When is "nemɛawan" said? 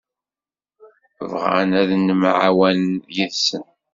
1.95-2.79